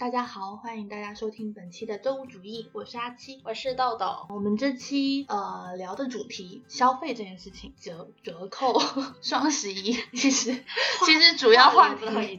[0.00, 3.42] 大家好，欢迎大家收听本期的周五主义，我是阿七。
[3.44, 4.26] 我是豆豆。
[4.30, 8.80] 我们这期呃聊的主题消费这件事情，折折扣、
[9.20, 10.64] 双十一，其实
[11.04, 12.38] 其实主要话题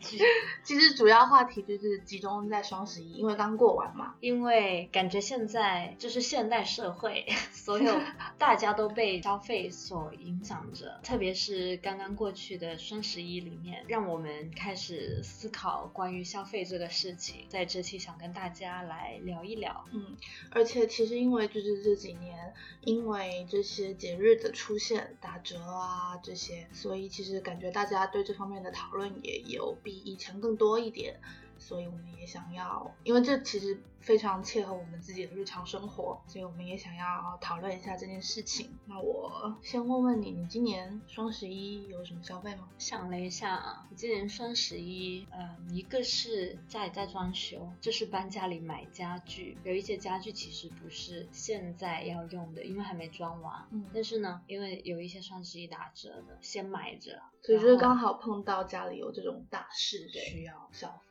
[0.63, 4.16] 其实主要话题就是集中在双十一，因为刚过完嘛。
[4.21, 8.02] 因为感觉现在就是现代社会， 所有
[8.39, 17.45] 大家都被消费所影响着，特别是刚刚过去的双十一里面，让我们开始思考关于消费这个事情。
[17.51, 19.85] 在这期想跟大家来聊一聊。
[19.91, 20.15] 嗯，
[20.51, 22.53] 而且其实因为就是这几年，
[22.85, 31.19] 因为这些节日的出现，打折啊这些，所以其实感觉大家对这方面的讨论也有比以前更多一点。
[31.61, 38.75] 所以我们也想要，因为这其实非常切合我们自己的日常生活，所以我们也想要讨论一下这件事情。
[38.88, 42.67] 那我先问问你，你今年双十一有什么消费吗？
[42.79, 53.67] 想了一下今年双十一，呃，一个是家里在装修，就是搬家里买家具，有一些家具其实不是现在要用的，因为还没装完。
[53.69, 60.89] 嗯但是呢，因为有一些双十一打折的，先买着，所以就是刚好碰到家里有这种大事需要消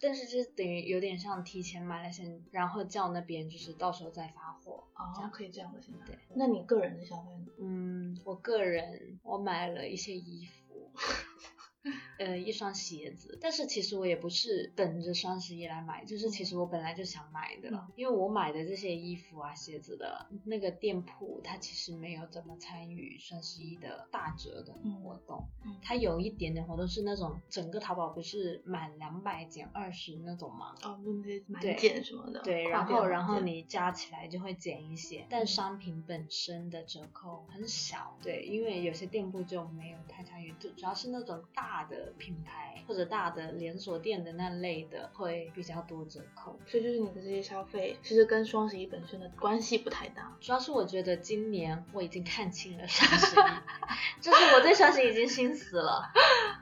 [0.00, 4.84] 但是就等于有点像提前买了先，然后叫那边就是到时候再发货。
[4.94, 6.04] 这哦，样可以这样的现在。
[6.06, 7.46] 对，那你个人的消费呢？
[7.58, 10.90] 嗯，我个人我买了一些衣服，
[12.18, 30.74] 呃，一双鞋子，但是其实我也不是等着双十一来买，就是其实我本来就想买的，嗯因为我买的这些衣服啊、鞋子的那个店铺，它其实没有怎么参与双十一的大折的活动，嗯它有一点点活动是那种整个淘宝不是满两百减二十那种吗？
[30.82, 32.40] 哦，那些满减什么的。
[32.42, 38.16] 对，然后然后你加起来就会减一些，但嗯商品本身的折扣很小。
[38.22, 46.56] 对，因为有些店铺就没有太参与，就主要是那种大的品牌或者大的连锁店的那类的会比较多折扣。
[46.66, 50.36] 所以就是你的这些消费，其实跟双十一本身的关系不太大。
[50.40, 53.42] 主要是我觉得今年我已经看清了双十一，
[54.22, 56.12] 就是我对双十一已经心死了，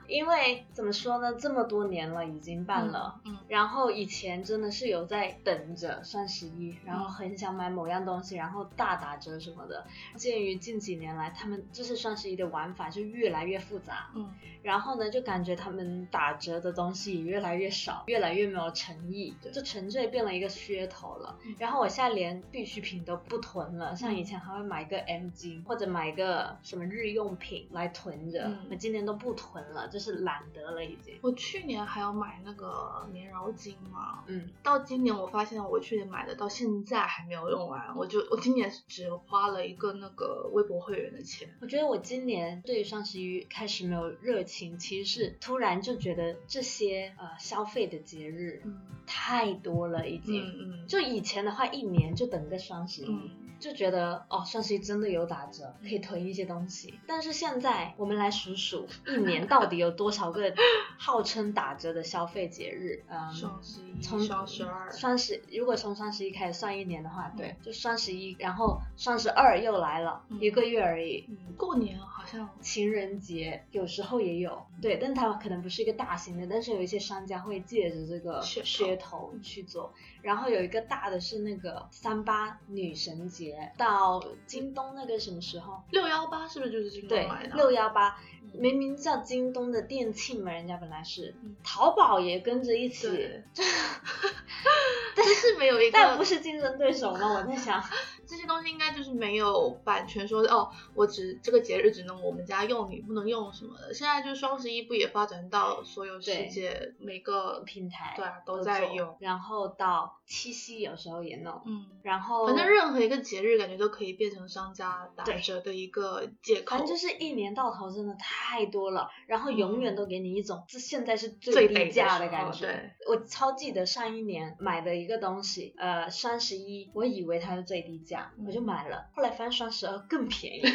[0.07, 3.21] 因为怎么说呢，这么多年了已经办了。
[3.25, 9.85] 嗯，然后以前真的是有在等着双十一，然后很想买某样东西，然后大打折什么的。
[10.15, 21.55] 鉴于近几年来他们就是双十一的玩法就越来越复杂，嗯然后呢就感觉他们打折的东西越来越少，越来越没有诚意对，就纯粹变了一个噱头了嗯。
[21.59, 31.17] 然后我现在连必需品都不囤了，像以前还会买个 M 巾或者买个什么日用品来囤着嗯，我今年都不囤了，就是懒得了已经。
[31.21, 41.49] 我去年还要买那个棉柔巾嘛，嗯，到今年我发现我去年买的到现在还没有用完，我就我今年只花了一个那个微博会员的钱。
[41.61, 50.43] 我觉得我今年对于双十一开始没有热情，其实是突然就觉得这些呃消费的节日嗯太多了，已经。
[50.43, 53.29] 嗯嗯，就以前的话，一年就等个双十一，嗯
[53.63, 56.99] 就觉得哦，双十一真的有打折，可以囤一些东西。
[57.07, 60.53] 但是现在我们来数数，一年到底有多少个
[60.97, 63.01] 号称打折的消费节日？
[63.07, 71.25] 嗯，双十一、从双十二，双十如果从双十一开始算一年的话，嗯对，就双十一，然后双十二又来了，嗯一个月而已。
[71.29, 79.93] 嗯，过年好像情人节有时候也有，对，但它可能不是一个大型的，但是有一些商家会借着这个噱头去做。
[80.23, 85.83] 然后有一个大的是那个三八女神节，到京东那个什么时候？
[85.91, 87.55] 六幺八是不是就是京东对买，的？
[87.55, 93.07] 六幺八，嗯明明叫京东的店庆嘛，人家本来是嗯，淘宝也跟着一起，
[95.15, 97.33] 但是没有一个，但不是竞争对手吗？
[97.33, 97.83] 我在想，
[98.25, 103.93] 这些东西应该就是没有版权说哦，我只这个节日只能我们家用，你不能用什么的。
[103.93, 111.85] 现在就是双十一不也发展到所有世界每个平台对啊都在用，然后到七夕有时候也弄，嗯。
[112.03, 116.77] 然后反正任何一个节日，感觉都可以变成商家打折的一个借口。
[116.77, 122.65] 反正就是一年到头真的太多了，然后永远都给你一种这现在是嗯最北低价的感觉。
[122.65, 130.63] 对，我超记得上一年买的一个东西，呃，双十一我以为它是最低价，嗯我就买了，后来翻双十二更便宜。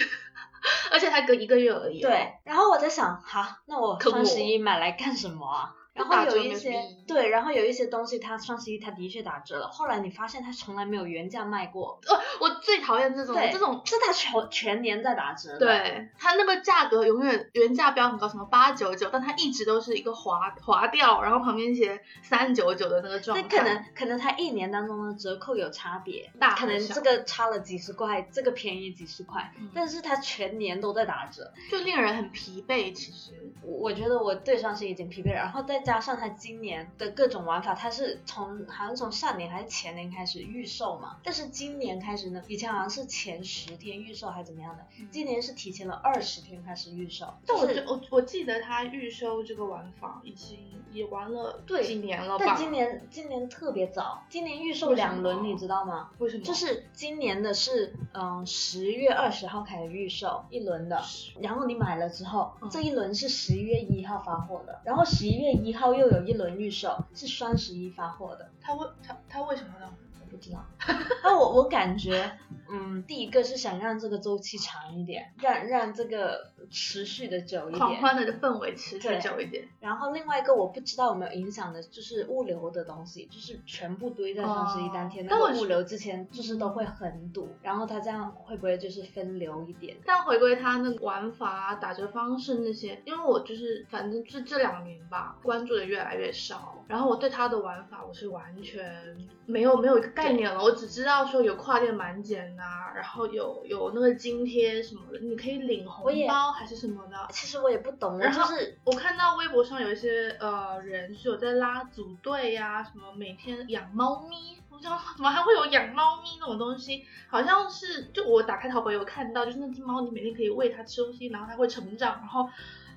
[0.90, 2.08] 而且才隔一个月而已、哦。
[2.08, 5.72] 对，然后我在想，好，那我双十一买来干什么啊？
[5.98, 13.82] 然后有一些对，然后有一些东西它双十一它的确打折了，后来你发现它从来没有原价卖过，呃，我最讨厌这种对，这种。
[13.84, 23.42] 是它全全年在打折的，对它那个价格永远原价标很高，什么八九九，但它一直都是一个划划掉，然后旁边写三九九的那个状态。
[23.42, 31.52] 那可能可能它一年当中的折扣有差别，大可能这个差了几十块，这个便宜几十块，嗯但是它全年都在打折。
[31.70, 32.92] 就令人很疲惫。
[32.92, 47.32] 其实，我我觉得我对双十一已经疲惫了，然后再加上它今年的各种玩法，它是从好像从上年还是前年开始预售嘛，但是今年开始呢，以前好像是前十天预售还是怎么样的，今年是提前了二十天开始预售。
[47.46, 50.58] 但我就我我记得它预售这个玩法已经
[50.92, 52.44] 也玩了对几年了吧？
[52.46, 56.10] 但今年今年特别早，今年预售两轮，你知道吗？
[56.18, 56.44] 为什么？
[56.44, 61.02] 就是今年的是嗯十月二十号开始预售一轮的，
[61.40, 68.50] 然后你买了之后，嗯这一轮是十一月一号发货的，然后十一月一后又有一轮预售，是双十一发货的。
[68.60, 69.94] 他为他他为什么呢？
[70.28, 70.62] 我不知道，
[71.24, 72.30] 那我我感觉，
[72.70, 79.66] 嗯，第一个是想让这个周期长一点，让让这个持续的久一点，狂欢的氛围持续对久一点。
[79.80, 89.96] 然后另外一个我不知道有没有影响的，就是物流的东西，就是全部堆在双十一当天，那个物流之前就是都会很堵，然后它这样会不会就是分流一点？
[90.04, 99.16] 但回归它那个玩法啊、打折方式那些，因为我就是反正就这两年吧，关注的越来越少，然后我对它的玩法我是完全
[99.46, 102.62] 没有没有一个概念了，我只知道说有跨店满减呐、
[102.94, 107.16] 然后有有那个津贴什么的，你可以领红包还是什么的。
[107.30, 117.04] 其实我也不懂，然后就是我看到微博上有一些呃人是有在拉组队呀、什么每天养猫咪，我想 怎么还会有养猫咪那种东西？
[117.28, 122.48] 好像是就我打开淘宝有看到，就是那只猫你每天可以喂它吃东西，然后它会成长，然后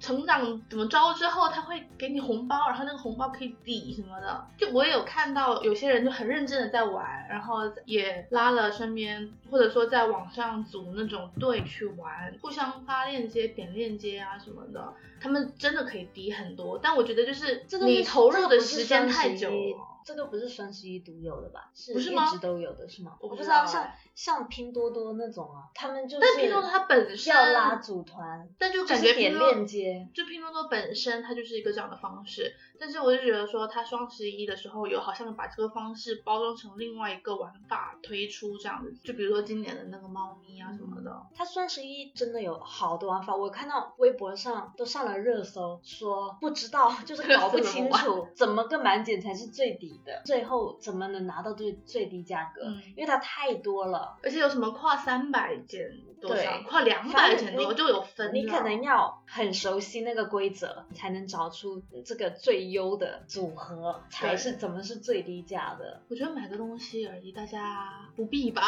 [0.02, 4.48] 成长怎么着之后，他会给你红包，然后那个红包可以抵什么的。
[4.58, 16.80] 就我也有看到有些人就很认真的在玩，然后也拉了身边或者说在网上组那种队去玩，互相发链接、点链接啊什么的，他们真的可以抵很多。
[16.82, 19.78] 但我觉得就是这个你投入的时间太久了。
[20.06, 21.70] 这个不是双十一独有的吧？
[21.74, 23.16] 是不是吗一直都有的是吗？
[23.20, 30.08] 我不不知道，像像拼多多那种啊，他们就是但拼多多它本身要拉组团，但就感觉拼多链接。
[30.14, 54.18] 就拼多多本身它就是一个这样的方式，但是我就觉得说它双十一的时候有好像把这个方式包装成另外一个玩法推出这样子，就比如说今年的那个猫咪啊什么的，它双十一真的有好多玩法，我看到微博上都上了热搜，说不知道， 就是搞不 清楚怎么个满减才是最低的，最后怎么能拿到最最低价格，嗯因为它太多了。
[54.24, 55.90] 而且有什么跨三百减
[56.22, 66.02] 多少，跨两百减多反正你就有分了，你可能要很熟悉那个规则，才能找出这个最优的组合，才是怎么是最低价的。
[66.10, 68.62] 我觉得买个东西而已，大家不必吧。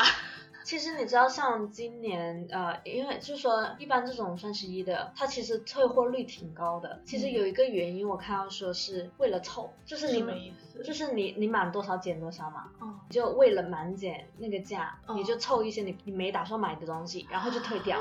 [0.63, 7.01] 其实你知道，像今年呃，因为就说一般这种双十一的，它其实退货率挺高的。
[7.05, 10.53] 其实有一个原因，我看到说是为了凑，就是你？
[10.83, 17.97] 就是你你满多少减多少嘛，哦，就为了满减那个价，哦你就凑一些你你没打算买的东西，然后就退掉。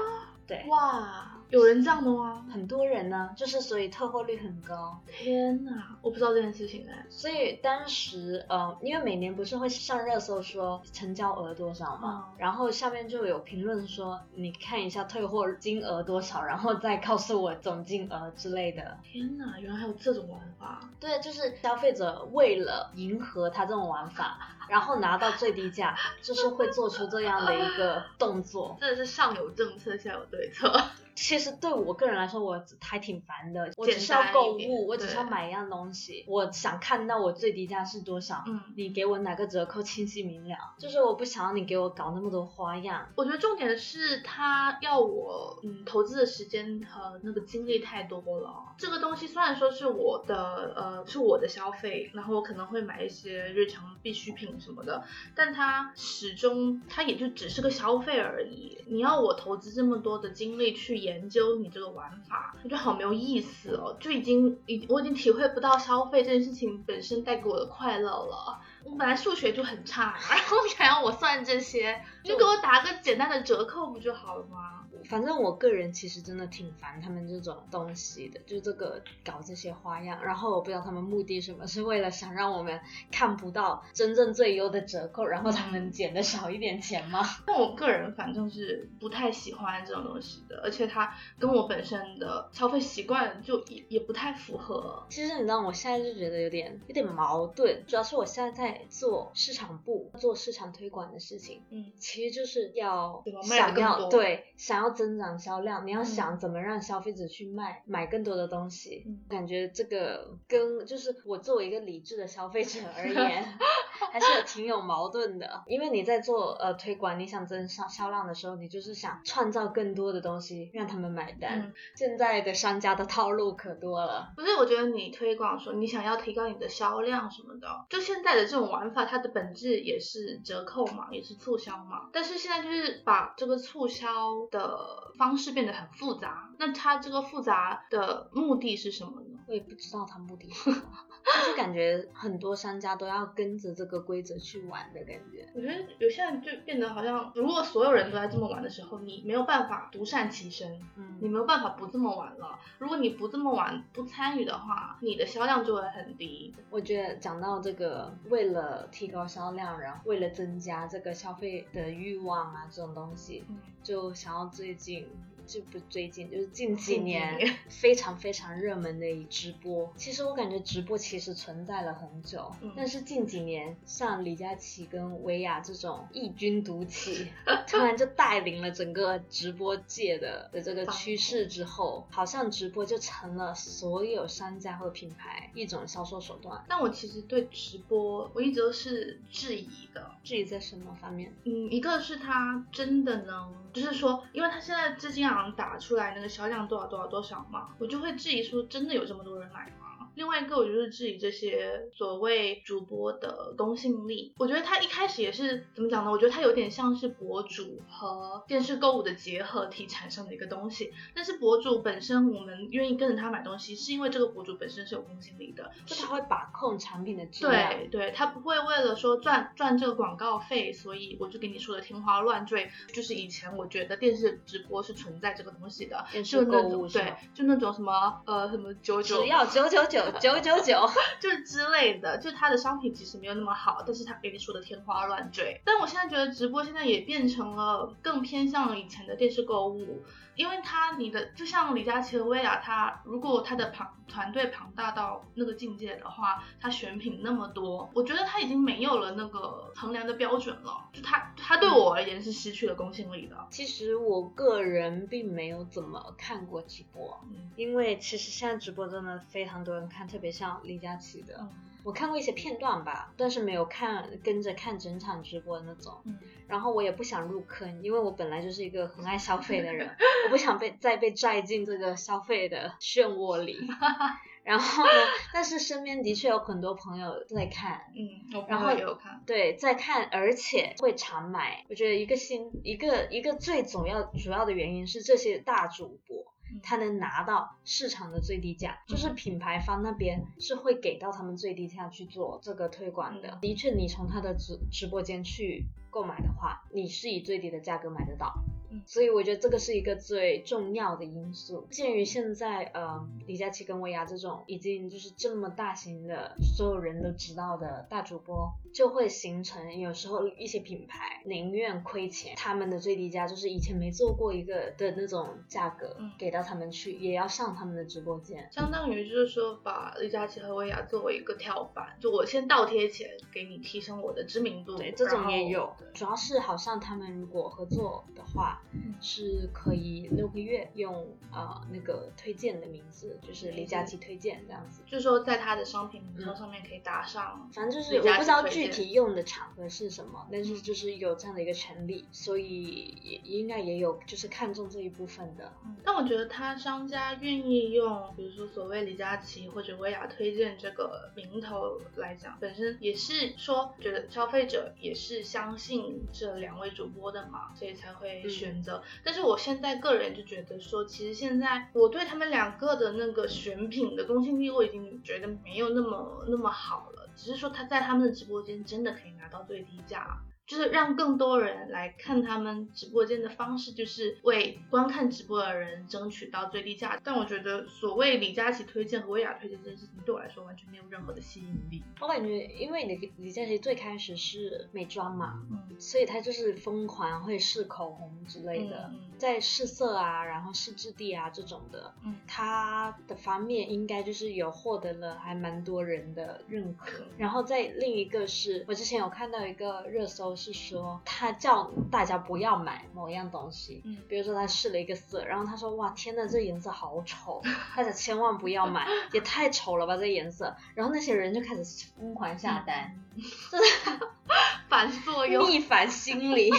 [0.46, 2.46] 对，哇，有人这样的吗？
[2.50, 4.98] 很多人呢，就是所以退货率很高。
[5.06, 7.04] 天哪，我不知道这件事情哎。
[7.10, 18.96] 所以当时，呃，因为每年不是会上热搜说成交额多少嘛，嗯然后下面就有评论说，你看一下退货金额多少，然后再告诉我总金额之类的。
[19.04, 20.88] 天哪，原来还有这种玩法。
[20.98, 24.38] 对，就是消费者为了迎合他这种玩法，
[24.70, 28.78] 然后拿到最低价， 就是会做出这样的一个动作。
[28.80, 30.72] 真的是上有政策，下有对策。
[31.14, 33.72] 其实对我个人来说，我还挺烦的。
[33.76, 38.42] 我只是要购物，我只是要买一样东西，我想看到我最低价是多少。
[38.46, 43.08] 嗯，你给我哪个折扣清晰明了，就是我不想要你给我搞那么多花样。
[43.14, 48.74] 我觉得重点是他要我嗯投资的时间和那个精力太多了。
[48.78, 55.04] 这个东西虽然说是我的呃是我的消费，然后我可能会买一些日常必需品什么的，
[55.34, 58.78] 但它始终它也就只是个消费而已。
[58.86, 68.60] 你要我投资这么多的精力去研究你这个玩法，我觉得好没有意思哦，就已经已我已经体会不到消费这件事情本身带给我的快乐了。
[68.84, 74.81] 我本来数学就很差，然后你还要我算这些，就给我打个简单的折扣不就好了吗？
[75.08, 80.22] 反正我个人其实真的挺烦他们这种东西的，就这个搞这些花样。
[80.22, 82.80] 然后我不知道他们目的什么，是为了想让我们
[83.10, 87.20] 看不到真正最优的折扣，然后他们减的少一点钱吗？
[87.46, 95.06] 但我个人反正是不太喜欢这种东西的，而且它跟我本身的消费习惯就也也不太符合。
[95.08, 109.04] 其实你知道，我现在就觉得有点有点矛盾，主要是我现在在做市场部，做市场推广的事情，嗯，其实就是要想要对想要增长销量，你要嗯想怎么让消费者去卖买更多的东西。
[109.06, 113.44] 嗯感觉这个跟就是我作为一个理智的消费者而言，
[114.10, 115.62] 还是有挺有矛盾的。
[115.66, 121.60] 因为你在做呃推广，你想增销销量的时候，你就是想创造更多的东西让他们买单。
[121.60, 124.32] 嗯现在的商家的套路可多了。
[124.36, 132.08] 不是，我觉得你推广说你想要提高你的销量什么的，就现在的这种玩法，它的本质也是折扣嘛，也是促销嘛。
[132.12, 139.31] 但是现在就是把这个促销的方式变得很复杂，那它这个复杂的目的是什么呢？
[139.46, 145.48] 我也不知道他目的就 是感觉很多商家都要跟着这个规则去玩的感觉。
[145.54, 152.58] 我觉得有些人就变得好像，如果所有人都在这么玩的时候，你没有办法独善其身，你嗯，没有办法不这么玩了。
[152.78, 156.54] 如果你不这么玩，不参与的话，你的销量就会很低。
[156.70, 165.06] 我觉得讲到这个，为了提高销量，然后为了增加这个消费的欲望啊，这种东西，嗯，就想到最近。
[165.52, 169.92] 就不最近，就是近几年年 非常非常热门的一直播。
[169.96, 177.26] 其实我感觉直播其实存在了很久，嗯但是近几年像李佳琦跟薇娅这种异军独起，
[177.68, 186.64] 突然就带领了整个直播界的的这个趋势之后，好像直播就成了所有商家和品牌一种销售手段。
[186.68, 190.12] 但我其实对直播，我一直都是质疑的。
[190.24, 191.32] 质疑在什么方面？
[191.44, 199.91] 嗯，一个是它真的能，就是说，因为他现在资金啊打出来那个销量多少多少多少嘛，我就会质疑说，真的有这么多人买吗？
[200.14, 204.34] 另外一个，我就是质疑这些所谓主播的公信力。
[204.38, 206.10] 我觉得他一开始也是怎么讲呢？
[206.10, 210.92] 我觉得他有点像是博主和电视购物的结合体产生的一个东西。
[211.14, 217.70] 但是博主本身，我们愿意跟着他买东西，是因为这个博主本身是有公信力的，就他会把控产品的质量。
[217.70, 222.70] 对对，他不会为了说赚赚这个广告费，所以我就给你说的天花乱坠。
[222.92, 230.88] 就是以前我觉得电视直播是存在这个东西的，电视就那购物对，就那种什么呃什么九九只要九九九 九九九，
[231.20, 235.60] 就是之类的，就它的商品其实没有那么好，但是它给你说的天花乱坠。
[235.64, 240.02] 但我现在觉得直播现在也变成了更偏向以前的电视购物，
[240.34, 253.36] 因为他你的就像李佳琦和薇娅，他如果他的庞团队庞大到那个境界的话，他选品那么多，我觉得他已经没有了那个衡量的标准了，就他他对我而言是失去了公信力的。
[253.50, 257.50] 其实我个人并没有怎么看过直播，嗯。
[257.56, 261.48] 因为其实现在直播真的非常多人看，特别像李佳琦的，嗯
[261.84, 266.02] 我看过一些片段吧，但是没有看跟着看整场直播的那种。
[266.04, 269.88] 嗯然后我也不想入坑，因为我本来就是一个很爱消费的人，
[270.26, 273.58] 我不想被再被拽进这个消费的漩涡里。
[274.44, 274.90] 然后呢，
[275.32, 279.22] 但是身边的确有很多朋友在看，嗯，然后也有看。
[279.24, 281.64] 对，在看，而且会常买。
[281.70, 286.31] 我觉得一个新一个一个最主要主要的原因是这些大主播。
[286.52, 293.28] 嗯他能拿到市场的最低价，就是品牌方那边是会给到他们最低价去做这个推广的。
[293.30, 298.34] 嗯的确，你从他的直直播间去购买的话，你是以最低的价格买得到。
[298.72, 301.66] 嗯所以我觉得这个是一个最重要的因素。
[301.70, 318.48] 鉴于现在呃李佳琦跟薇娅这种已经就是这么大型的，所有人都知道的大主播，就会形成有时候一些品牌宁愿亏钱，他们的最低价就是以前没做过一个的那种价格、嗯给到他们去，也要上他们的直播间。
[318.52, 324.76] 相当于就是说，把李佳琦和薇娅作为一个跳板，就我先倒贴钱给你，提升我的知名度。
[324.76, 328.61] 对，这种也有，主要是好像他们如果合作的话，嗯
[329.00, 334.82] 是可以六个月用呃那个推荐的名字，就是李佳琦推荐这样子。
[334.86, 345.52] 就是说在他的商品名称上面可以打上，反正就是我不知道具体用的场合是什么，但是嗯就是有这样的一个权利，所以也应该也有就是看中这一部分的。
[345.64, 358.82] 嗯但我觉得他商家愿意用，比如说所谓李佳琦或者薇娅推荐这个名头来讲，本身也是说，觉得消费者也是相信这两位主播的嘛，所以才会嗯选择。
[359.02, 367.08] 但是我现在个人就觉得说，其实现在我对他们两个的那个选品的公信力，我已经觉得没有那么那么好了。
[367.16, 370.22] 只是说他在他们的直播间真的可以拿到最低价。
[370.46, 377.00] 就是让更多人来看他们直播间的方式，就是为观看直播的人争取到最低价。
[377.02, 381.82] 但我觉得，所谓李佳琦推荐和薇娅推荐这件事情，对我来说完全没有任何的吸引力。
[382.00, 397.04] 我感觉，因为李李佳琦最开始是美妆嘛，嗯所以他就是疯狂会试口红之类的，在试色啊，然后试质地啊这种的，嗯他的方面应该就是有获得了还蛮多人的认可。
[397.04, 407.42] 嗯然后在另一个是我之前有看到一个热搜候是说，他叫大家不要买某样东西，嗯比如说他试了一个色，然后他说哇天呐，这颜色好丑，
[407.76, 412.94] 大家千万不要买，也太丑了吧这颜色，然后那些人就开始疯狂下单，
[414.68, 415.50] 反作用。
[415.50, 416.50] 逆反心理。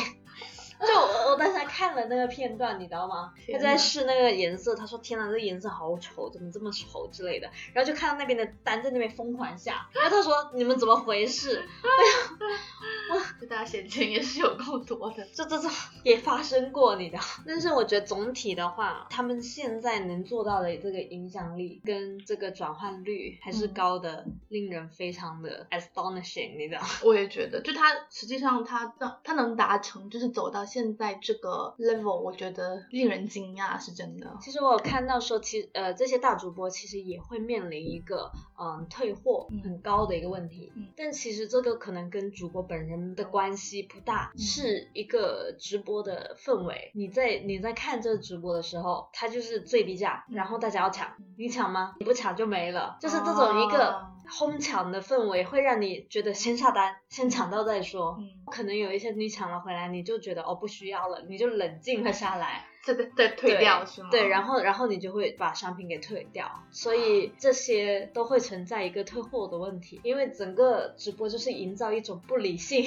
[0.87, 3.33] 就我我当时还看了那个片段，你知道吗？
[3.51, 7.49] 他在试那个颜色，他说天哪，这颜色好丑，怎么这么丑之类的。
[7.73, 11.57] 然后就看到那边的单在那边疯狂下，然后他说你们怎么回事？
[11.83, 15.25] 哎呀，这大家嫌钱也是有够多的。
[15.33, 15.69] 这这这
[16.03, 17.21] 也发生过，你知道？
[17.45, 26.81] 但是我觉得总体的话，他们现在能做到的这个影响力跟这个转换率还是嗯高的，令人非常的 astonishing，你知道？
[27.03, 34.35] 我也觉得，就他实际上他让他能达成，就是走到现在这个 level，我觉得令人惊讶，是真的。
[34.41, 46.91] 其实我有看到说，其呃这些大主播其实也会面临一个嗯退货嗯很高的一个问题，嗯但其实这个可能跟主播本人的关系不大，嗯是一个直播的氛围。
[46.95, 51.93] 你在你在看这个直播的时候，它就是最低价，嗯然后大家要抢嗯，你抢吗？
[51.99, 58.17] 你不抢就没了，就是这种一个哦哄抢的氛围，会让你觉得先下单，先抢到再说。
[58.19, 62.65] 嗯，可能有一些你抢了回来，你就觉得哦不需要了，你就冷静了下来。
[62.85, 64.09] 这个再退掉是吗？
[64.11, 72.85] 对，然后然后你就会把商品给退掉，所以这些都会存在一个退货的问题，因为整个直播就是营造一种不理性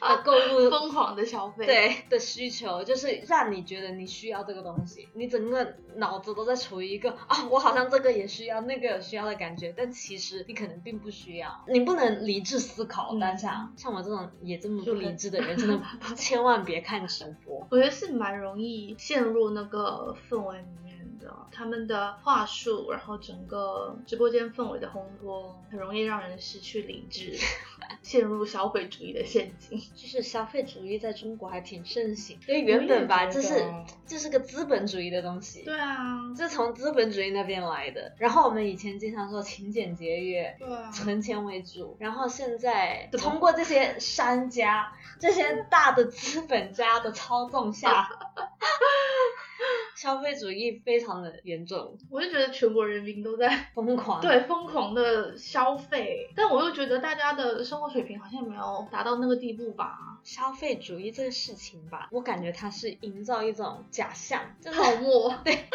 [0.00, 0.70] 的购物。
[0.70, 13.70] 疯狂的消费。，对的需求，就是让你觉得你需要这个东西，你整个脑子都在处于一个啊，我好像这个也需要，那个也需要的感觉，但其实你可能并不需要，你不能理智思考嗯当下。
[13.76, 15.80] 像我这种也这么不理智的人，真的
[16.16, 17.66] 千万别看直播。
[17.70, 20.91] 我觉得是蛮容易陷入那个氛围里面
[21.22, 21.34] 的。
[21.50, 27.38] 他们的话术，然后整个直播间氛围的烘托，很容易让人失去理智，
[28.02, 29.80] 陷入消费主义的陷阱。
[29.94, 33.64] 就是消费主义在中国还挺盛行，因为原本吧，这是
[34.06, 38.12] 这是个资本主义的东西，对啊，这从资本主义那边来的。
[38.18, 48.08] 然后我们以前经常说勤俭节约，对啊，存钱为主，然后现在通过这些商家、这些大的资本家的操纵下，
[49.96, 54.20] 消费主义非常的严重，我就觉得全国人民都在疯狂。
[54.20, 60.11] 对疯狂的消费，但我又觉得大家的生活水平好像没有达到那个地步吧。
[60.24, 65.66] 消费主义这个事情吧，我感觉它是营造一种假象，就是泡沫， 对，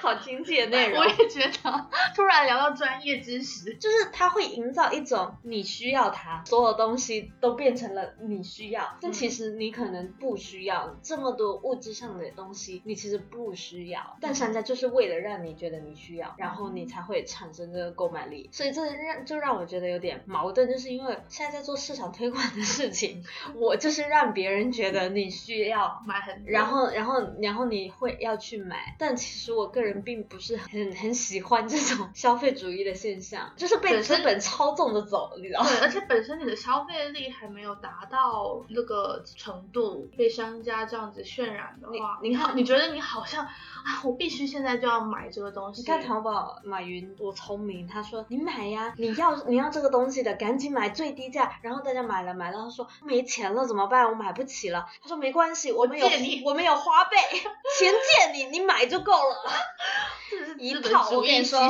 [0.00, 1.06] 好亲切的内容 我。
[1.06, 1.86] 也觉得。
[2.14, 35.68] 突然聊到专业知识，就是它会营造一种你需要它，所有东西都变成了你需要，但其实你可能不需要这么多物质上的东西，你其实不需要，但商家就是为了让你觉得你需要，然后你才会产生这个购买力，所以这让就让我觉得有点矛盾，就是因为现在在做市场推广的事情，我就是让别人觉得你需要，买很多，然后，然后，然后你会要去买，但其实我个人并不是很很喜欢这种消费主义的现象， 就是被资本操纵着走，你知道吗？
[35.68, 45.82] 对， 而且本身你的消费力还没有达到那个程度，被商家这样子渲染的话，你你看好，你觉得你好像啊，我必须现在就要买这个东西。
[45.82, 51.52] 你看淘宝马云多聪明，他说你买呀，你要你要这个东西的，赶紧买最低价。
[51.60, 54.08] 然后大家买了买了，他说没钱了怎么办？
[54.08, 54.86] 我买不起了。
[55.02, 56.08] 他说没关系，我们有
[56.44, 57.16] 我们有花呗，
[57.78, 59.36] 钱借你，你买就够了。
[60.58, 61.60] 一套我跟你说。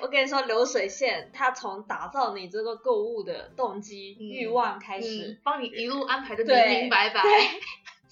[0.00, 7.22] 我跟你说，流水线它从打造你这个购物的动机、嗯欲望开始嗯，，帮你一路安排的明明白白。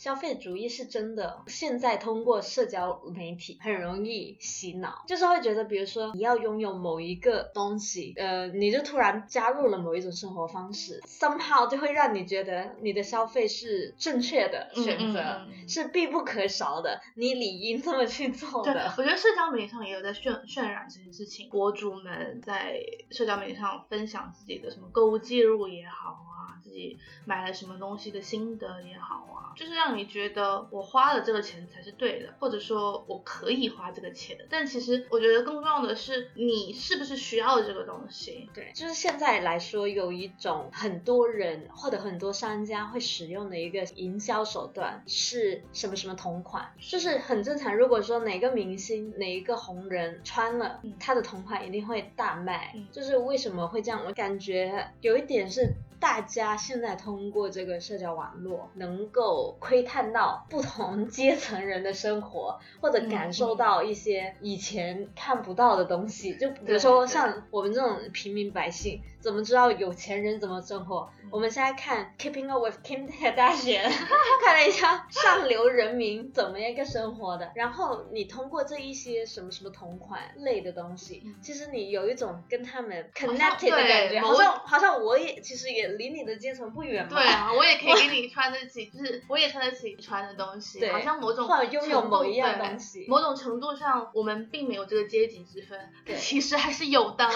[0.05, 18.93] 消费主义是真的，现在通过社交媒体很容易洗脑，就是会觉得，比如说你要拥有某一个东西，呃，你就突然加入了某一种生活方式，somehow 就会让你觉得你的消费是正确的选择，嗯嗯嗯是必不可少的，你理应这么去做对，的。
[18.99, 22.79] 我觉得社交媒体上也有在渲渲染这件事情，博主们在
[23.11, 34.37] 社交媒体上分享自己的什么购物记录也好啊，自己买了什么东西的心得也好啊，就是让你觉得我花了这个钱才是对的，或者说我可以花这个钱。
[34.51, 38.51] 但其实我觉得更重要的是，你是不是需要这个东西？
[38.53, 47.77] 对，就是现在来说，有一种很多人或者很多商家会使用的一个营销手段是什么什么同款，就是很正常。
[47.77, 52.73] 如果说哪个明星、哪一个红人穿了嗯他的同款，一定会大卖。
[52.75, 54.03] 嗯就是为什么会这样？
[54.05, 55.75] 我感觉有一点是。
[56.05, 66.37] 大家现在通过这个社交网络能够窥探到不同阶层人的生活，或者感受到一些以前看不到的东西。
[66.37, 69.01] 就比如说像我们这种平民百姓。
[69.25, 71.09] 怎么知道有钱人怎么生活？
[71.31, 73.89] 我们现在看《Keeping Up with Kim Kardashian》，
[74.45, 77.51] 看了一下上流人民怎么样一个生活的。
[77.55, 87.09] 然后你通过这一些什么什么同款类的东西，其实你有一种跟他们 connected 的感觉，好像好像我也其实也离你的阶层不远嘛。
[87.15, 97.27] 对啊，我也可以给你穿得起，就是我也穿得起穿的东西，好像某种或者拥有某一样东西，某种程度上我们并没有这个阶级之分，其实还是有的。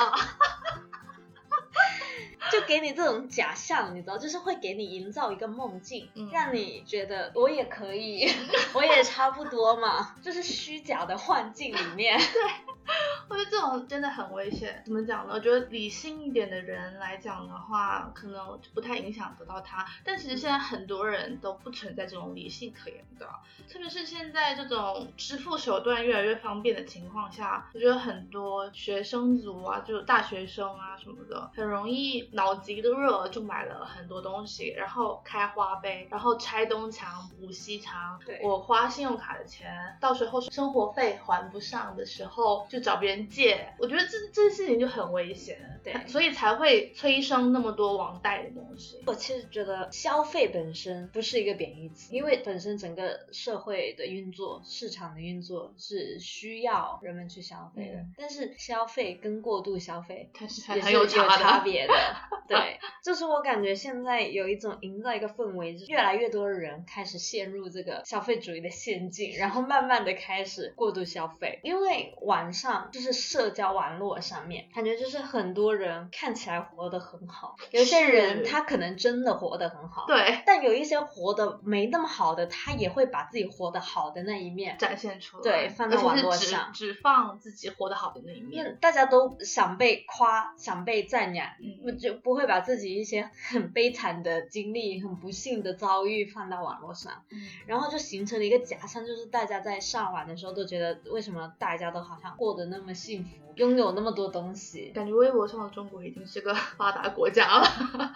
[2.53, 8.29] 就给你这种假象，你知道，就是会给你营造一个梦境，让你觉得我也可以，
[8.75, 12.19] 我也差不多嘛，就是虚假的幻境里面。
[12.19, 12.27] 对。
[13.29, 14.83] 我觉得这种真的很危险。
[14.85, 15.35] 怎么讲呢？
[15.35, 19.85] 我觉得理性一点的人来讲的话，可能不太影响得到他。
[20.03, 23.27] 但其实现在很多人都不存在这种理性可言的，
[23.71, 38.19] 特别是现在这种支付手段越来越方便的情况下，我觉得很多学生族啊，就大学生啊什么的，很容易脑急的热就买了很多东西，然后开花呗，然后拆东墙补西墙。
[38.25, 42.78] 对，我花信用卡的钱，到时候生活费还不上的时候就。
[42.81, 49.03] 找别人借，我觉得这这件事情就很危险，对，所以才会催生那么多网贷的东西。
[49.07, 58.05] 我其实觉得消费本身不是一个贬义词，因为本身整个社会的运作、市场的运作是需要人们去消费的。
[58.17, 61.95] 但是消费跟过度消费 它是很有差别的。
[62.49, 72.68] 对，就是我感觉现在有一种营造一个氛围，就是越来越多的人开始陷入这个消费主义的陷阱，然后慢慢的开始过度消费，因为晚上。
[72.91, 88.77] 就是社交网络上面，感觉就是很多人看起来活得很好，有些人他可能真的活得很好，对，但有一些活得没那么好的，他也会把自己活得好的那一面展现出来，对，放到网络上，只放自己活得好的那一面。
[88.81, 91.49] 大家都想被夸，想被赞扬，
[91.83, 97.25] 不就不会把自己一些很悲惨的经历、很不幸的遭遇放到网络上，
[97.67, 102.69] 然后就形成了一个假象，就是大家在上网的时候都觉得，为什么大家都好像过得。
[102.69, 107.67] 那么幸福，拥有那么多东西，感觉微博上的中国已经是个 发达国家了。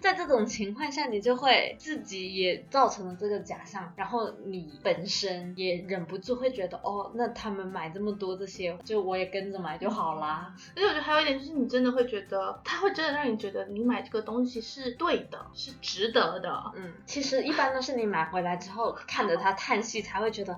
[0.00, 10.54] 在这种情况下，你就会自己也造成了这个假象，然后你本身也忍不住会觉得，哦，那他们买这么多这些，就我也跟着买就好啦。
[10.76, 16.72] 而且我觉得还有一点就是，你真的会觉得，他会真的让你觉得你买这个东西是对的，是值得的。
[16.76, 20.54] 嗯，其实一般都是你买回来之后，看着它叹息，才会觉得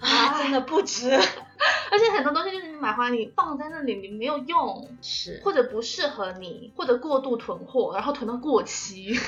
[0.00, 1.18] 啊，真的不值。
[1.90, 9.18] 而且很多东西就是你买回来，你放在那里，你没有用，是或者不适合你，或者过度囤货，然后囤到过期。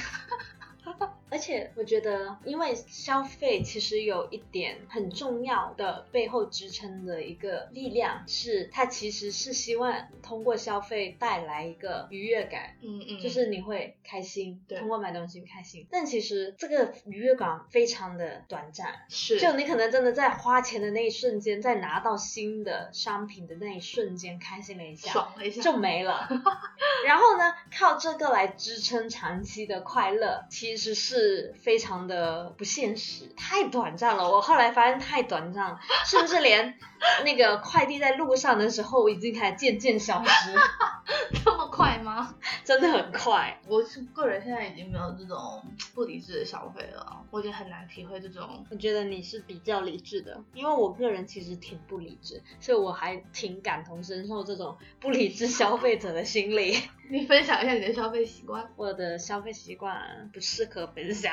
[1.29, 15.87] 而且我觉得，因为消费其实有一点很重要的背后支撑的一个力量，是它其实是希望通过消费带来一个愉悦感，嗯嗯，就是你会开心，对，通过买东西开心。
[15.91, 26.29] 但其实这个愉悦感非常的短暂，是，就你可能真的在花钱的那一瞬间，在拿到新的商品的那一瞬间开心了一下，爽了一下就没了。
[27.05, 31.16] 然后呢，靠这个来支撑长期的快乐，其实是。
[31.19, 34.31] 是非常的不现实，太短暂了。
[34.31, 36.79] 我后来发现太短暂了，是不是连
[37.25, 40.55] 那个快递在路上的时候已经开始渐渐消失？
[41.43, 42.35] 这么快吗？
[42.65, 43.59] 真的很快。
[43.67, 45.63] 我是个人现在已经没有这种
[45.95, 48.67] 不理智的消费了，我觉得很难体会这种。
[48.71, 56.77] 我觉得你是比较理智的，因为我个人其实挺不理智，所以我还挺感同身受这种不理智消费者的心理。
[57.09, 58.69] 你分享一下你的消费习惯。
[58.77, 61.33] 我的消费习惯不适合分享。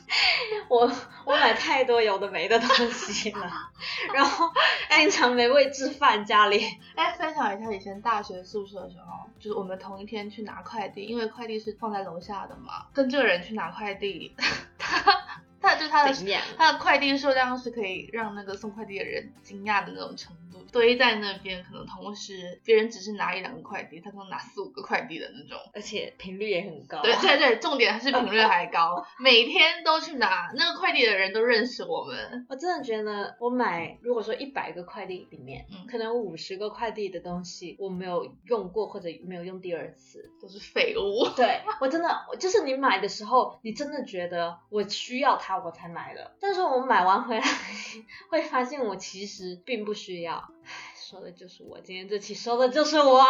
[0.68, 0.90] 我
[1.24, 3.50] 我买太多有的没的东西了，
[4.14, 4.50] 然后
[4.96, 6.64] 经常没位置放家里。
[6.94, 14.34] 哎，分享一下以前大学宿舍的时候，就是我们同一天去拿快递，因为快递是放在楼下的嘛，跟这个人去拿快递，
[14.78, 15.12] 他
[15.60, 16.14] 他就他的
[16.56, 20.64] 他的快递数量是可以让那个送快递的人惊讶的那种程度。
[20.72, 27.02] 堆在那边，可能同时别人只是拿一两个快递，他可能拿四五个快递的那种，而且频率也很高。
[27.02, 32.46] 对对对，重点还是频率还高， 每天都去拿那个快递的人都认识我们。
[32.48, 41.28] 我真的觉得，我买如果说一百个快递里面，嗯，可能五十个快递的东西我没有用过或者没有用第二次，都是废物。
[41.36, 47.44] 对我真的就是你买的时候，你真的觉得我需要它我才买的，但是我买完回来
[48.30, 50.43] 会发现我其实并不需要。
[50.44, 53.22] 唉，说的就是我，今天这期说的就是我。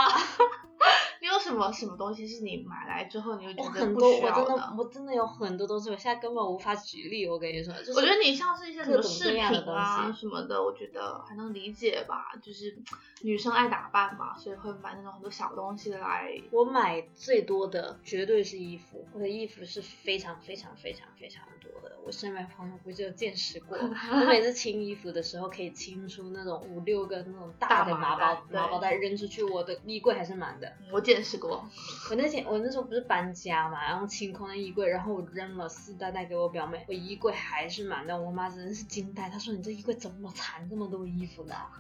[1.20, 7.26] 你有什么什么东西是你买来之后你就觉得我很多，不需要我真的我真的有很多东西，我现在根本无法举例。
[7.26, 12.26] 我跟你说，就是我觉得你像是一些什么饰品啊什么的，我觉得还能理解吧。
[12.42, 12.76] 就是
[13.22, 16.38] 女生爱打扮嘛，所以会买那种很多小东西来。
[16.50, 21.96] 我买最多的绝对是衣服，我的衣服是非常非常非常非常多的。
[22.04, 30.72] 我身边朋友估计有见识过， 我每次清衣服的时候可以清出那种五六个那种大的大的麻包麻包袋扔出去，我的衣柜还是满的。
[30.92, 31.64] 我见识过，
[32.10, 38.20] 我那天我那时候不是搬家嘛，然后清空了衣柜，然后我扔了四袋袋给我表妹，我衣柜还是满的。
[38.20, 41.70] 我妈真的是惊呆，她说你这衣柜怎么藏这么多衣服的啊、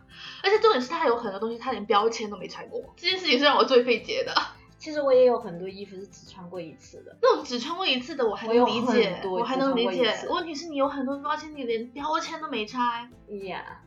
[0.42, 2.82] 而且重点是她还有很多东西，她连标签都没拆过。
[2.96, 4.32] 这件事情是让我最费解的。
[4.76, 10.14] 其实我也有很多衣服是只穿过一次的，那种只穿过一次的，我还能理解我还能理解。
[10.28, 13.08] 问题是你有很多标签，你连标签都没拆，
[13.48, 13.80] 呀、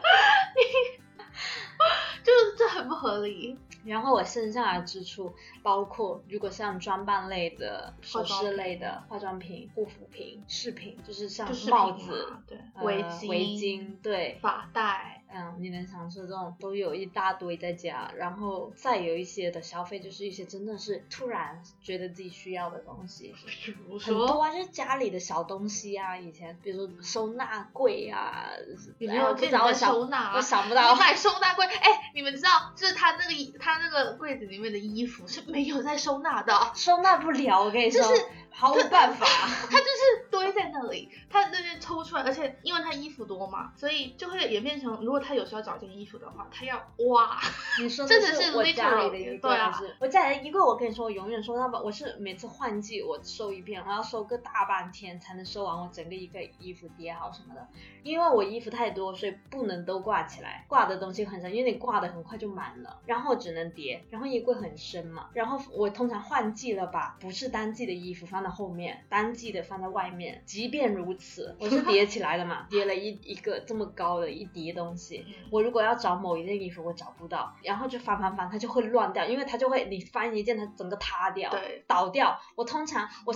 [2.22, 3.56] 就是这很不合理。
[3.82, 5.32] 然后我剩下的支出
[5.62, 28.50] 包括，如果像装扮类的、首饰类的、化妆品、护肤品、饰品，就是像帽子、对，呃围巾、围巾，对，发带，嗯，你能想说这种都有一大堆在家，然后再有一些的消费，就是一些真的是突然觉得自己需要的东西，比如说，很多啊，就是家里的小东西啊，以前比如说收纳柜啊，
[28.98, 39.26] 你没哎我不有见你在知道我收纳啊我想不到我，买收纳柜，哎，你们知道，就是他那个衣他那个柜子里面的衣服是没有在收纳的，收纳不了，我跟你说，就是毫无办法。
[39.70, 46.76] 它就是堆在那里，它那边抽出来，而且因为它衣服多嘛，所以就会演变成，如果他有时候找件衣服的话，他要
[47.08, 47.38] 哇，
[47.80, 50.60] 你说真的是是我家里的衣柜对啊我家里的衣柜？
[50.60, 57.68] 我跟你说，我永远收纳吧，我是每次换季我收一遍，我要收个大半天才能收完我整个一个衣服叠好什么的。
[58.02, 70.42] 因为我衣服太多，所以不能都挂起来，挂的东西很少，因为你挂的很快就满了，然后只能叠，然后衣柜很深嘛，然后我通常换季了吧不是单季的衣服放在后面，单季的放在外面。
[70.46, 82.40] 即便如此，我是叠起来的嘛， 叠了一一个这么高的一叠东西，我如果要找某一件衣服，我找不到，然后就翻翻翻，它就会乱掉，因为它就会你翻一件，它整个塌掉，对，倒掉。
[82.54, 83.34] 我通常我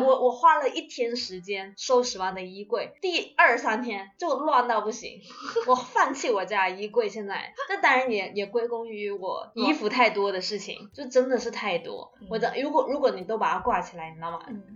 [0.00, 5.20] 我我花了一天时间收拾完的衣柜，第二三天就乱到不行，
[5.68, 7.08] 我放弃我家衣柜。
[7.08, 12.12] 现在，这当然也也归功于我衣服太多的事情，就真的是太多。
[12.20, 14.30] 嗯我的如果如果你都把它挂起来，你知道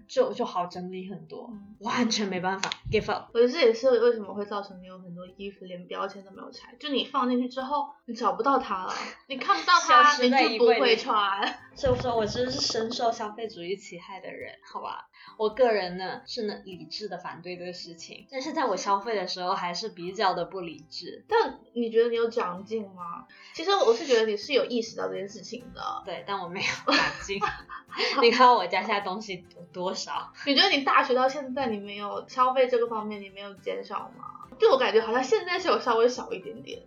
[0.08, 3.28] 就就好整理很多，嗯完全没办法 give up。
[3.34, 8.94] 我觉得这也是为什么会造成你有很多衣服连标签都没有拆，就你放进去之后，你找不到它了，
[9.28, 11.42] 你看不到 它，你就不会穿。
[11.76, 15.08] 所以我说我真是深受消费主义其害的人，好吧？
[15.36, 21.24] 我个人呢是能理智的反对这个事情，但是在我消费的时候还是比较的不理智。
[21.28, 23.26] 但你觉得你有长进吗？
[23.52, 26.02] 其实我是觉得你是有意识到这件事情的。
[26.06, 27.38] 对，但我没有长进。
[28.22, 30.32] 你看我家现在东西有多少？
[30.46, 34.24] 你觉得你大学到现在你没有消费这个方面，你没有减少吗？
[34.58, 36.82] 就我感觉好像现在是有稍微少一点点。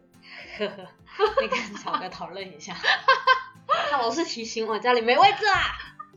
[0.58, 2.76] 呵呵，你跟小哥讨论一下。
[3.90, 5.62] 他老是提醒我家里没位置啊。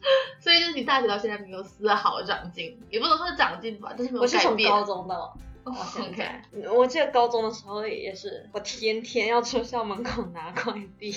[0.40, 4.70] 所以就是你大学到现在没有丝毫长进，也不能说是长进吧，就是没有我是从改变。
[4.70, 11.10] 高中到到现在，我记得高中的时候也是，我天天要出校门口拿快递，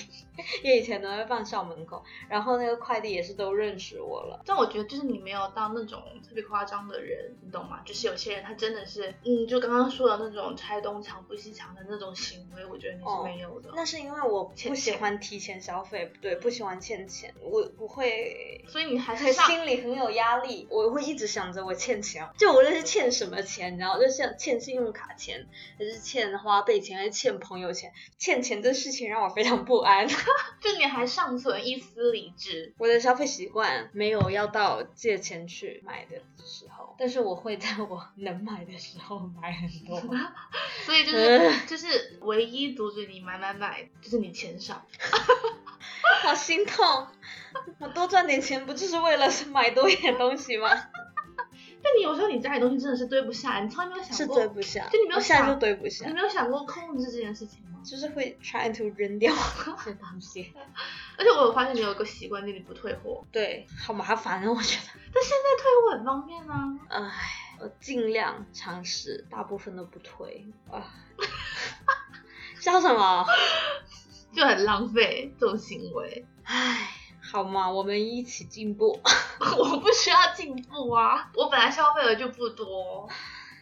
[0.64, 4.42] 因为以前都会放校门口，然后那个快递也是都认识我了。
[4.46, 7.82] 但我觉得就是你没有到那种特别夸张的人，你懂吗？
[7.86, 13.72] 就是有些人他真的是，嗯，就刚刚说的那种拆东墙补西墙的那种行为，我觉得你是没有的。
[13.76, 18.64] 那是因为我欠不喜欢提前消费，对，不喜欢欠钱，我不会。
[18.68, 30.08] 所以你还是，心里很有压力，我会一直想着我欠钱，就无论是欠什么钱，你知道，就像欠信用卡钱，还是欠花呗钱，还是欠朋友钱，欠钱这事情让我非常不安。
[30.62, 32.74] 就你还尚存一丝理智。
[32.78, 40.00] 我的消费习惯没有要到借钱去买的时候，但是我会在我能买的时候买很多。
[40.86, 44.86] 所以就是就是唯一阻止你买买买，就是你钱少。
[46.21, 47.08] 好心痛！
[47.80, 50.69] 我多赚点钱不就是为了买多一点东西吗？
[51.86, 57.80] 但你有时候你家里东西真的是堆不下，你从来没有想过是，堆不下，就你没有想就堆不下你，没有想过控制这件事情吗？
[57.84, 59.32] 就是会 try to 扔掉
[59.86, 60.52] 这些东西。
[61.15, 65.00] 而且我有发现你有一个习惯，就是你不退货，对，好麻烦啊，我觉得。
[65.13, 66.80] 但现在退货很方便啊。
[66.89, 70.91] 唉，我尽量尝试，大部分都不退啊。
[72.60, 73.26] 笑什么？
[74.34, 76.26] 就很浪费这种行为。
[76.43, 76.89] 唉，
[77.32, 79.00] 好嘛，我们一起进步。
[79.58, 83.08] 我不需要进步啊，我本来消费额就不多，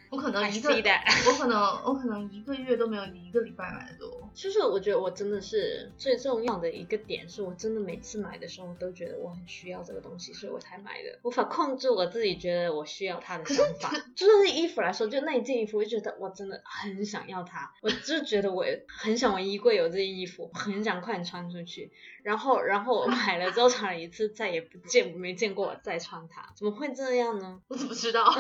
[0.10, 4.23] 我可能一个我可能我可能一个月都没有你一个礼拜买的多。
[4.34, 11.20] 就是我觉得我真的是最重要的一个点，是我真的每次买的时候，我都觉得我很需要这个东西，所以我才买的。
[11.24, 13.92] 无法控制我自己觉得我需要它的想法。
[14.16, 21.92] 就算是衣服来说，就那一件衣服，我就觉得我真的很想要它，我就觉得我很想我衣柜有这件衣服，很想快点穿出去。
[22.24, 27.62] 然后，然后我买了之后穿了一次，再也不见没见过我再穿它，怎么会这样呢？
[27.68, 28.24] 我怎么知道？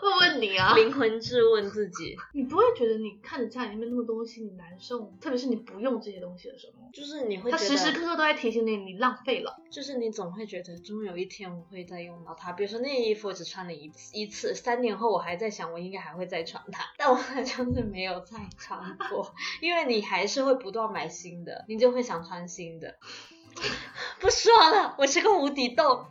[0.00, 2.16] 会问你啊，灵魂质问自己。
[2.32, 9.56] 你不会觉得你看着家里面那么多东西你难受，特别是你不用这些东西的时候，就是你会，他时时刻刻都在提醒你，你浪费了。
[9.70, 12.52] 就是你总会觉得，终有一天我会再用到它。
[12.52, 22.96] 比如说那件衣服，我只穿了一一次，三年后我还在想，我应该还会再穿它，但我好像是没有再穿过，因为你还是会不断买新的，你就会想穿新的。
[24.20, 26.06] 不说了，我是个无底洞。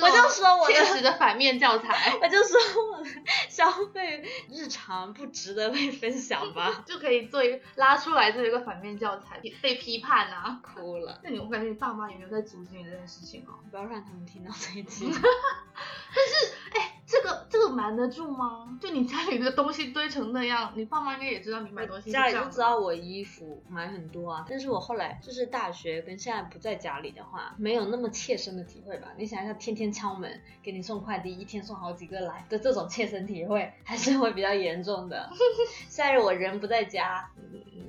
[0.00, 2.58] 我就说我切实的反面教材， 我就说
[2.92, 3.10] 我的
[3.48, 11.20] 消费日常不值得被分享吧， 就可以做一个拉出来做一个反面教材，被批判啊，哭了。
[11.22, 13.58] 那你我感觉你爸妈有没有在阻止你这件事情哦？
[13.70, 15.06] 不要让他们听到这一集。
[15.12, 16.95] 但是，哎。
[17.16, 18.78] 这个这个瞒得住吗？
[18.80, 22.10] 就你家里的东西堆成那样，你爸妈应该也知道你买东西。
[22.10, 29.08] 家里都知道我衣服买很多啊，但是我后来就是大学跟现在不在家里的话，没有那么切身的体会吧。
[29.16, 35.30] 你想一下，天天敲门给你送快递，一天送好几个来的这种切身体会，还是会比较严重的。
[35.88, 37.30] 现在我人不在家，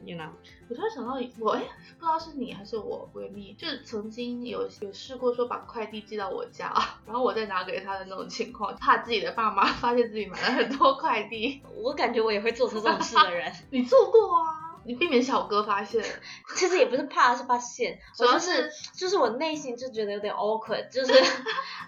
[0.06, 0.32] 你呢？
[0.70, 1.63] 我突然想到，我哎，
[1.98, 6.74] 不知道是你还是我闺蜜，就是曾经有有试过说把快递寄到我家，
[7.06, 11.62] 然后我再拿给她的那种情况，怕自己的爸妈发现自己买了很多快递。
[11.84, 13.51] 我感觉我也会做出这种事的人。
[13.71, 14.63] 你做过啊？
[14.86, 16.01] 你避免小哥发现，
[16.56, 21.13] 其实也不是怕，是发现，主要是就是我内心就觉得有点 awkward，就是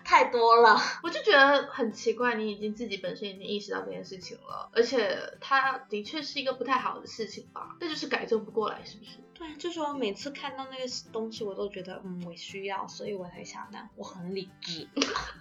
[0.04, 9.12] 太多了，我就觉得很奇怪，你已经自己本身已经意识到这件事情了，而且它的确是一个不太好的事情吧，那就是改正不过来，是不是？
[9.40, 14.88] 对，就是我每次看到那个东西，我都觉得嗯，我需要，所以我才下单，我很理智，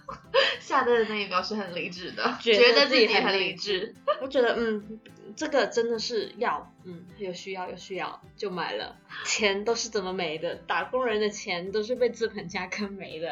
[0.59, 4.99] 下单的那一秒是很理智的，觉得自己很理智，我觉得嗯。
[5.35, 10.55] 这个真的是要，嗯，有需要有需要就买了，钱都是怎么没的？
[10.55, 13.31] 打工人的钱都是被资本家坑没的。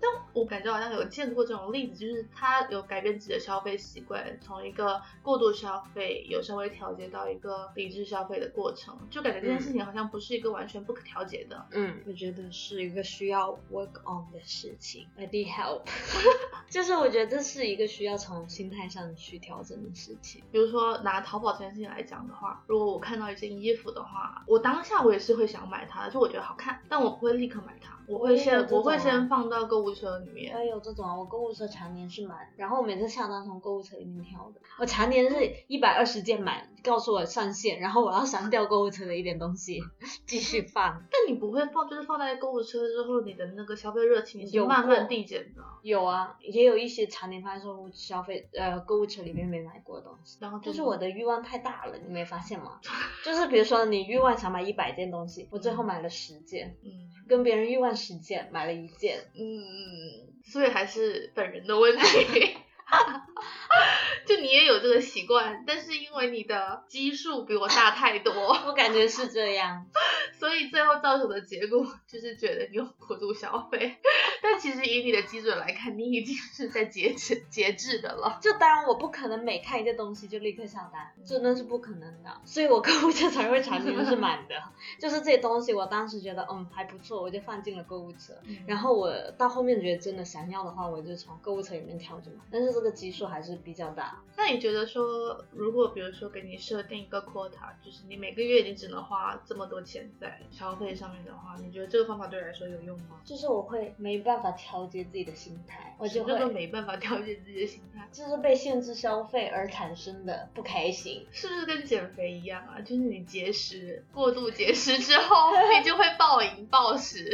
[0.00, 11.66] 但 我感觉好像有见过这种例子，就是他有改变自己的消费习惯，从一个过度消费有稍微调节到一个理智消费的过程，就感觉这件事情好像不是一个完全不可调节的。
[11.72, 15.82] 嗯，我觉得是一个需要 work on 的事情，I need help。
[16.70, 20.42] 就是我觉得这是一个需要从心态上去调整的事情。
[20.52, 27.96] 比如说拿淘宝这件事情来讲的话，如果我看到一件衣服的话，我当下我也是会想买它，就我觉得好看，但我不会立刻买它。
[28.06, 30.56] 我会先我会先放到购物车里面。
[30.64, 34.60] 也有这种啊，我购物车常年是满，然后我每次下单从购物车里面挑的。
[34.78, 35.36] 我常年是
[35.66, 39.80] 一百二十件满，告诉我上线，然后我要删掉购物车的一点东西，
[40.26, 41.02] 继续放。
[41.10, 45.62] 但你不会放，就是放在购物车之后，你的那个消费热情是慢慢递减的。
[45.82, 50.38] 有啊，也有一些常年放在购物消费呃购物车里面没买过的东西。
[50.40, 52.80] 然后就是我的欲望太大了，你没发现吗？
[53.24, 56.76] 就是比如说你欲望想买一百件东西，我最后买了十件。
[56.82, 57.08] 嗯。
[57.28, 62.56] 跟别人欲望十件，买了一件，嗯，所以还是本人的问题。
[64.24, 68.32] 就你也有这个习惯，但是因为你的基数比我大太多，
[68.66, 69.86] 我感觉是这样，
[70.40, 73.96] 所以最后造成的结果就是觉得你有过度消费。
[74.42, 78.38] 但其实以你的基准来看，你已经是在节制节制的了。
[78.40, 82.40] 就当然我不可能每看一件东西就立刻下单，真的是不可能的。
[82.44, 84.54] 所以我购物车 才会常年是满的。
[84.98, 88.34] 就是这些东西，我当时觉得嗯还不错，我就放进了购物车。
[88.66, 92.44] 然后我到后面觉得真的想要的话，我就从购物车里面挑着买。
[92.50, 94.22] 但是这个基数还是比较大。
[94.36, 103.20] 那你觉得说，如果比如说给你设定一个 quota，就是你每个月你只能花这么多钱在消费上面的话，你觉得这个方法对你来说有用吗？
[103.24, 112.78] 就是我会没办法调节自己的心态，我就会没办法调节自己的心态，这是被限制消费而产生的不开心，是不是跟减肥一样啊？
[112.80, 117.24] 就是你节食过度节食之后， 你就会暴饮暴食，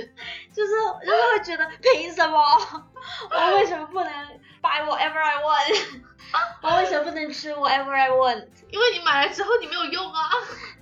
[0.53, 0.73] 就是
[1.05, 2.41] 就是会觉得凭什么？
[3.31, 4.13] 我为什么不能
[4.63, 6.03] buy whatever I want？
[6.63, 8.47] 我为什么不能吃 whatever I want？
[8.71, 10.31] 因为你买了之后你没有用啊，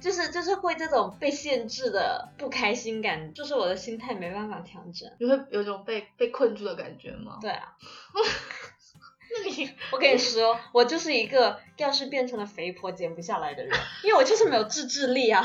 [0.01, 7.39] 就是就是会这种被限制的不开心感，就是我的心态没办法调整，你会有种被被困住的感觉吗？
[7.41, 7.75] 对啊，
[8.15, 15.45] 那你 我跟你说，我就是一个要是变成了肥婆减不下来的人，因为我就是没有自制力啊，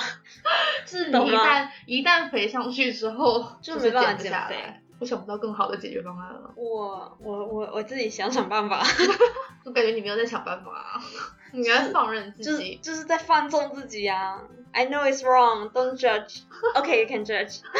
[0.85, 4.81] 是你一旦一旦肥上去之后就没办法减肥。
[4.99, 6.51] 我想不到更好的解决方案了。
[6.55, 8.81] 我我我我自己想想办法，
[9.65, 11.01] 我感觉你没有在想办法、啊，
[11.57, 12.79] 你在放任自就是己。
[12.81, 14.41] 就是在放纵自己呀、
[14.71, 16.41] I know it's wrong, don't judge.
[16.75, 17.59] Okay, you can judge.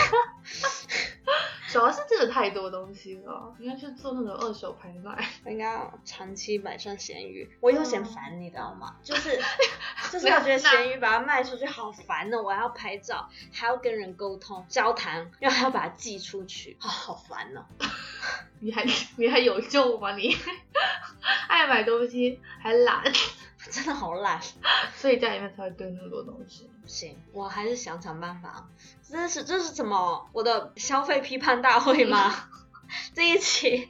[1.70, 5.28] 主要是真的太多东西了，应该去做那种二手拍卖。
[5.46, 8.96] 我应该要长期摆上咸鱼，我又嫌嗯烦，你知道吗？
[9.04, 9.38] 就是
[10.10, 17.66] 就是我觉得那咸鱼把它卖出去好烦哦，我还要拍照，还要跟人沟通交谈，然后还要把它寄出去，啊、好烦哦。
[18.60, 18.86] 你还
[19.18, 20.16] 你还有救吗？
[20.16, 20.36] 你
[21.48, 23.04] 爱买东西还懒，
[23.72, 24.40] 真的好懒，
[24.96, 26.70] 所以家里面才会堆那么多东西。
[26.82, 28.68] 不行，我还是想想办法。
[29.10, 30.30] 这是这是什么？
[30.34, 32.50] 我的消费批判大会吗？
[33.14, 33.90] 这一期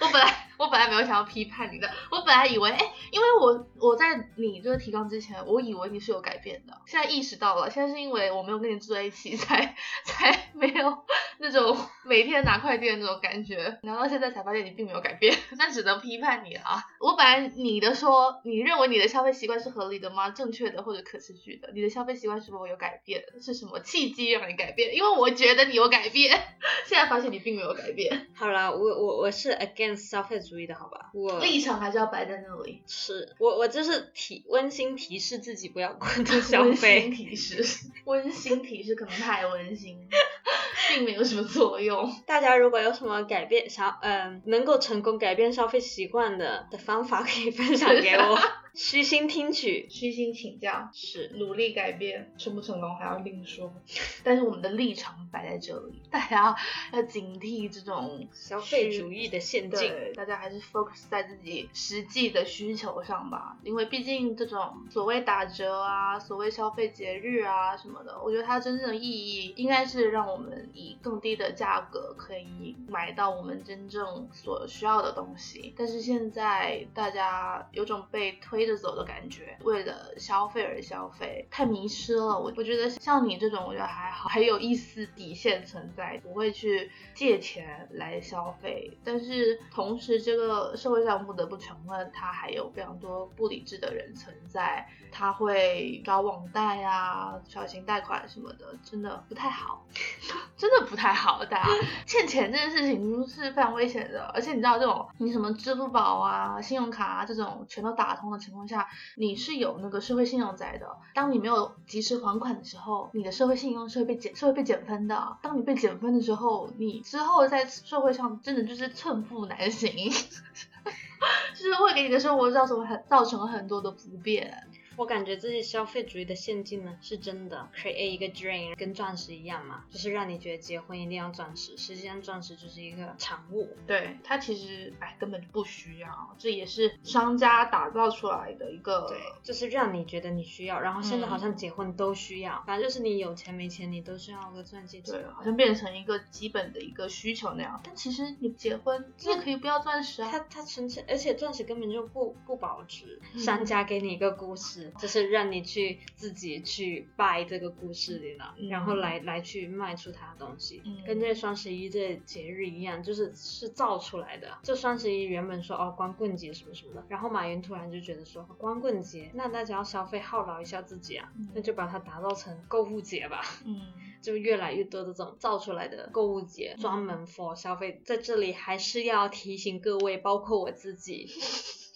[0.00, 10.98] 我本来我本来没有想要批判你的，我本来以为，哎、因为我我在你这个提纲之前，我以为你是有改变的，现在意识到了，现在是因为我没有跟你住在一起，才才没有
[11.38, 16.82] 那种每天拿快递的那种感觉，然后现在才发现你并没有改变，那只能批判你了啊。
[17.00, 20.28] 我本来你的说，你认为你的消费习惯是合理的吗？
[20.28, 21.70] 正确的或者可持续的？
[21.72, 23.24] 你的消费习惯是否有改变？
[23.40, 24.94] 是什么契机让你改变？
[24.94, 26.38] 因为我觉得你有改变，
[26.84, 28.26] 现在发现你并没有改变。
[28.34, 31.10] 好了，我我我是 against 消费主义的，好吧？
[31.14, 32.82] 我立场还是要摆在那里。
[32.86, 37.10] 是我我就是提温馨提示自己不要过度消费温馨费。
[37.10, 37.62] 提示，
[38.04, 39.96] 温馨提示可能太温馨，
[40.94, 42.10] 并没有什么作用。
[42.26, 48.38] 大家如果有什么改变想嗯、能够成功改变消费习惯的的方法，可以分享给我，
[48.74, 49.86] 虚心听取。
[49.90, 53.72] 虚心请教，是努力改变，成不成功还要另说。
[54.24, 56.54] 但是我们的立场摆在这里，大家
[56.92, 59.78] 要警惕这种消费主义的陷阱。
[59.88, 75.74] 对，大家还是 focus 在自己实际的需求上吧，因为毕竟这种所谓打折啊、所谓消费节日啊什么的，我觉得它真正的意义应该是让我们以更低的价格可以买到我们真正所需要的东西。
[75.76, 82.38] 但是现在大家有种被推着走的感觉，为了消费而消费，太迷失了。
[82.38, 88.96] 我我觉得像你这种，我觉得还好，还有一丝底线存在，不会去借钱来消费。
[89.04, 99.86] 但是同时，这个社会上不得不承认，它还有非常多不理智的人存在，他会搞网贷啊、小型贷款什么的，真的不太好，
[100.56, 101.44] 真的不太好。
[101.44, 101.68] 大家
[102.06, 110.96] 欠钱这件事情是非常危险的，而且你知道这种你什么支付宝啊、信用卡啊这种全都打通的情情况下，你是有那个社会信用在的。
[111.14, 115.38] 当你没有及时还款的时候，你的社会信用是会被减是会被减分的。
[115.40, 119.90] 当你被减分的时候，你之后在社会上真的就是寸步难行，
[121.54, 124.66] 就是会给你的生活造成很造成很多的不便。
[125.00, 133.66] 我感觉这些消费主义的陷阱呢，是真的 create 一个 drain，跟钻石一样嘛，就是让你觉得结婚一定要钻石，实际上钻石就是一个产物。
[133.86, 145.12] 对它其实哎根本就不需要，这也是商家打造出来的一个对，就是让你觉得你需要，然后现在嗯好像结婚都需要，反正就是你有钱没钱，你都需要个钻戒指。
[145.12, 147.80] 对，好像变成一个基本的一个需求那样。
[147.82, 150.28] 但其实你结婚，你也可以不要钻石啊。
[150.30, 153.18] 它它存钱，而且钻石根本就不不保值。
[153.32, 154.54] 嗯商家给你一个故
[154.90, 164.58] 事，就是让你去自己去 buy 这个故事里了，嗯然后来来去卖出它的东西，嗯跟这双十一这节日一样，就是是造出来的。
[164.62, 173.42] 这双十一原本说哦光棍节什么什么的，然后马云突然就觉得说光棍节，那大家要消费犒劳一下自己啊，嗯那就把它打造成购物节吧。
[173.64, 173.80] 嗯，
[174.22, 181.28] 就越来越多的这种造出来的购物节，嗯专门 for 消费，在这里还是要提醒各位，包括我自己，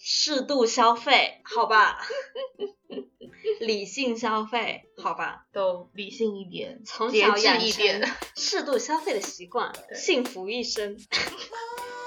[0.07, 1.99] 适度消费，好吧？
[3.59, 5.47] 理性消费，好吧？
[5.51, 8.07] 都理性一点，从小养成一点。
[8.37, 10.95] 适度消费的习惯，幸福一生。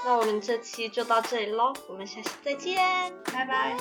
[0.05, 2.77] 那我们这期就到这里喽，我们下期再见。
[3.25, 3.75] 拜拜。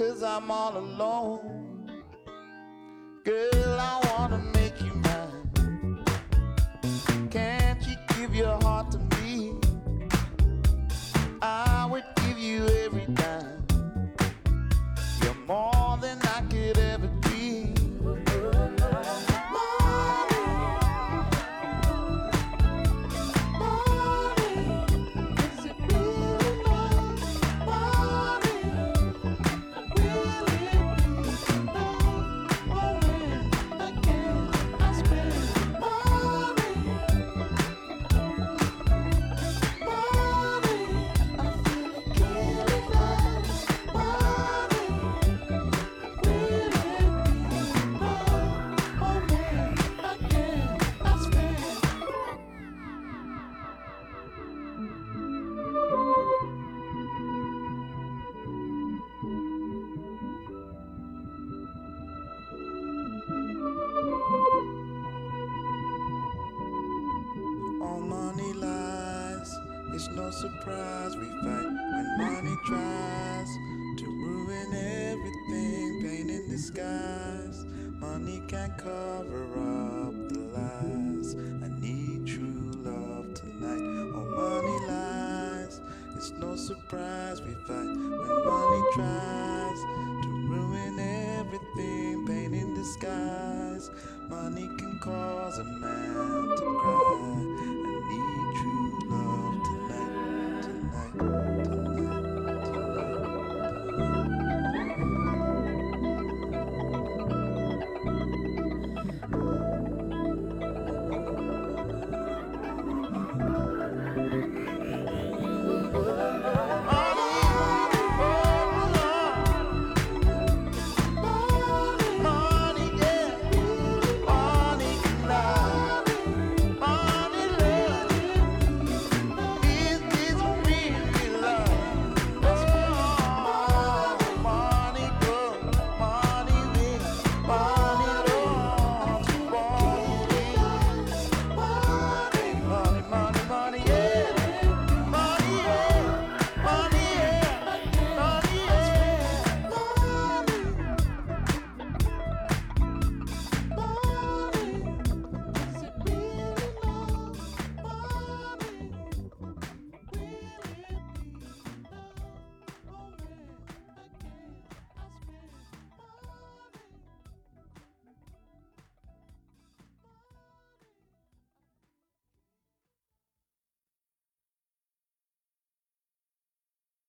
[0.00, 1.49] Cause I'm all alone.